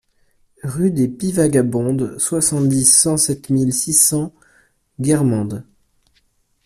Rue 0.63 0.89
des 0.89 1.07
Pies 1.07 1.31
Vagabondes, 1.33 2.17
soixante-dix-sept 2.17 3.51
mille 3.51 3.71
six 3.71 3.93
cents 3.93 4.33
Guermantes 4.99 5.63